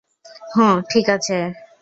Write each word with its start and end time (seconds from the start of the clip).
হুম 0.53 0.75
ঠিক 0.89 1.05
আছে। 1.15 1.37